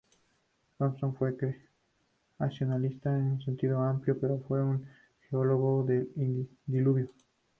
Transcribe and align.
Thomson 0.79 1.13
fue 1.15 1.37
creacionista 2.39 3.15
en 3.15 3.33
un 3.33 3.41
sentido 3.43 3.83
amplio, 3.83 4.19
pero 4.19 4.37
no 4.37 4.43
fue 4.47 4.63
un 4.63 4.87
"geólogo 5.29 5.83
del 5.83 6.49
diluvio". 6.65 7.07